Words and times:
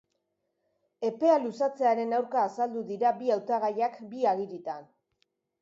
Epea 1.09 1.35
luzatzearen 1.43 2.17
aurka 2.21 2.41
azaldu 2.45 2.83
dira 2.89 3.13
bi 3.21 3.33
hautagaiak 3.37 4.03
bi 4.15 4.29
agiritan. 4.35 4.93